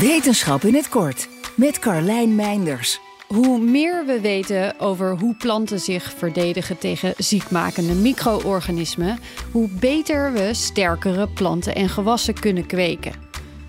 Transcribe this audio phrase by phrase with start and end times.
[0.00, 3.00] Wetenschap in het kort met Carlijn Meinders.
[3.26, 9.18] Hoe meer we weten over hoe planten zich verdedigen tegen ziekmakende micro-organismen,
[9.50, 13.12] hoe beter we sterkere planten en gewassen kunnen kweken.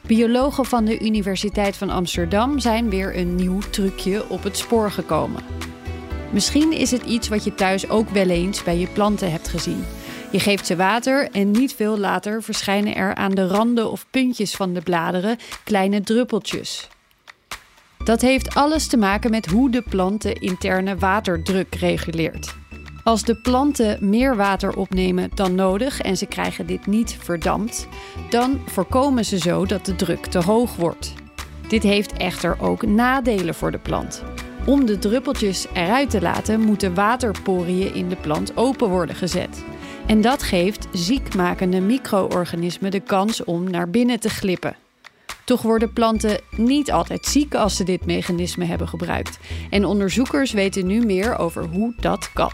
[0.01, 5.43] Biologen van de Universiteit van Amsterdam zijn weer een nieuw trucje op het spoor gekomen.
[6.31, 9.85] Misschien is het iets wat je thuis ook wel eens bij je planten hebt gezien.
[10.35, 14.55] Je geeft ze water en niet veel later verschijnen er aan de randen of puntjes
[14.55, 16.87] van de bladeren kleine druppeltjes.
[18.03, 22.55] Dat heeft alles te maken met hoe de plant de interne waterdruk reguleert.
[23.03, 27.87] Als de planten meer water opnemen dan nodig en ze krijgen dit niet verdampt,
[28.29, 31.13] dan voorkomen ze zo dat de druk te hoog wordt.
[31.67, 34.23] Dit heeft echter ook nadelen voor de plant.
[34.65, 39.63] Om de druppeltjes eruit te laten, moeten waterporiën in de plant open worden gezet.
[40.07, 44.75] En dat geeft ziekmakende micro-organismen de kans om naar binnen te glippen.
[45.45, 49.39] Toch worden planten niet altijd ziek als ze dit mechanisme hebben gebruikt.
[49.69, 52.51] En onderzoekers weten nu meer over hoe dat kan.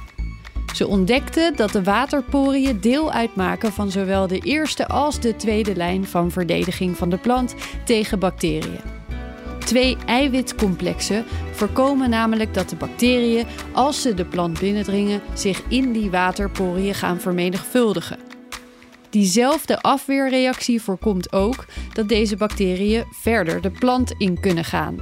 [0.74, 6.06] Ze ontdekten dat de waterporiën deel uitmaken van zowel de eerste als de tweede lijn
[6.06, 9.01] van verdediging van de plant tegen bacteriën.
[9.72, 16.10] Twee eiwitcomplexen voorkomen namelijk dat de bacteriën, als ze de plant binnendringen, zich in die
[16.10, 18.20] waterporiën gaan vermenigvuldigen.
[19.10, 25.00] Diezelfde afweerreactie voorkomt ook dat deze bacteriën verder de plant in kunnen gaan.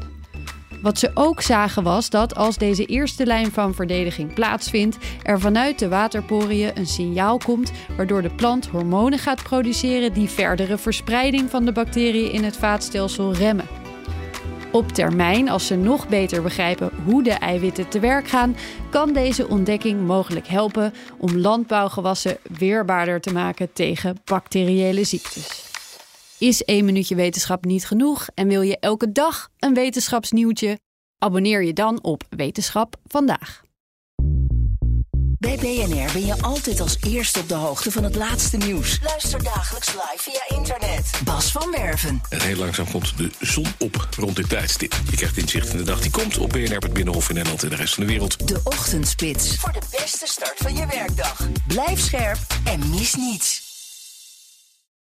[0.82, 5.80] Wat ze ook zagen was dat als deze eerste lijn van verdediging plaatsvindt, er vanuit
[5.80, 11.66] de waterporiën een signaal komt waardoor de plant hormonen gaat produceren die verdere verspreiding van
[11.66, 13.79] de bacteriën in het vaatstelsel remmen.
[14.72, 18.56] Op termijn, als ze nog beter begrijpen hoe de eiwitten te werk gaan,
[18.90, 25.64] kan deze ontdekking mogelijk helpen om landbouwgewassen weerbaarder te maken tegen bacteriële ziektes.
[26.38, 30.80] Is één minuutje wetenschap niet genoeg en wil je elke dag een wetenschapsnieuwtje?
[31.18, 33.62] Abonneer je dan op Wetenschap vandaag.
[35.40, 39.00] Bij BNR ben je altijd als eerste op de hoogte van het laatste nieuws.
[39.04, 41.22] Luister dagelijks live via internet.
[41.24, 42.22] Bas van Werven.
[42.30, 44.96] En heel langzaam komt de zon op rond dit tijdstip.
[45.10, 47.70] Je krijgt inzicht in de dag die komt op BNR, het Binnenhof in Nederland en
[47.70, 48.48] de rest van de wereld.
[48.48, 49.56] De Ochtendspits.
[49.56, 51.48] Voor de beste start van je werkdag.
[51.68, 53.69] Blijf scherp en mis niets.